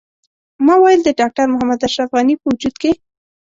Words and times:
ما 0.65 0.75
ویل 0.81 1.01
د 1.05 1.09
ډاکټر 1.19 1.45
محمد 1.53 1.79
اشرف 1.87 2.09
غني 2.17 2.35
په 2.39 2.45
وجود 2.51 2.75
کې. 2.81 2.91